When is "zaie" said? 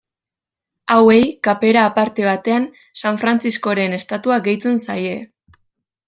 4.87-5.13